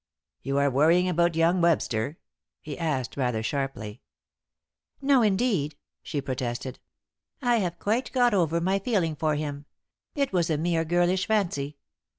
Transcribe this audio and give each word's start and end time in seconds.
"You 0.41 0.57
are 0.57 0.71
worrying 0.71 1.07
about 1.07 1.35
young 1.35 1.61
Webster?" 1.61 2.17
he 2.59 2.75
asked, 2.75 3.17
rather 3.17 3.43
sharply. 3.43 4.01
"No, 4.99 5.21
indeed," 5.21 5.77
she 6.01 6.21
protested. 6.21 6.79
"I 7.39 7.57
have 7.57 7.77
quite 7.77 8.11
got 8.11 8.33
over 8.33 8.59
my 8.59 8.79
feeling 8.79 9.15
for 9.15 9.35
him. 9.35 9.67
It 10.15 10.33
was 10.33 10.49
a 10.49 10.57
mere 10.57 10.85
girlish 10.85 11.27
fancy." 11.27 11.77